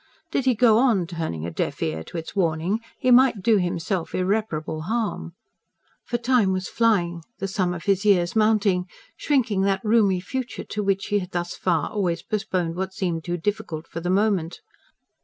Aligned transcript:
Did 0.31 0.45
he 0.45 0.55
go 0.55 0.79
on 0.79 1.05
turning 1.05 1.45
a 1.45 1.51
deaf 1.51 1.79
ear 1.83 2.03
to 2.05 2.17
its 2.17 2.35
warnings, 2.35 2.79
he 2.97 3.11
might 3.11 3.43
do 3.43 3.57
himself 3.59 4.15
irreparable 4.15 4.81
harm. 4.89 5.33
For 6.05 6.17
time 6.17 6.51
was 6.51 6.67
flying, 6.67 7.21
the 7.37 7.47
sum 7.47 7.71
of 7.71 7.83
his 7.83 8.03
years 8.03 8.35
mounting, 8.35 8.87
shrinking 9.15 9.61
that 9.61 9.85
roomy 9.85 10.19
future 10.19 10.63
to 10.63 10.81
which 10.81 11.05
he 11.09 11.19
had 11.19 11.33
thus 11.33 11.53
far 11.55 11.87
always 11.91 12.23
postponed 12.23 12.75
what 12.75 12.95
seemed 12.95 13.23
too 13.23 13.37
difficult 13.37 13.85
for 13.85 13.99
the 13.99 14.09
moment. 14.09 14.61